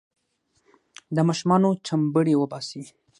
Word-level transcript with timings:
د 1.15 1.17
ماشومانو 1.27 1.69
چمبړې 1.87 2.33
وباسي. 2.37 2.83